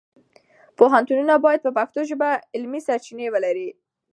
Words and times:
پوهنتونونه 0.77 1.33
باید 1.45 1.61
په 1.65 1.71
پښتو 1.77 1.99
ژبه 2.09 2.29
علمي 2.55 2.81
سرچینې 2.87 3.27
ولري. 3.33 3.69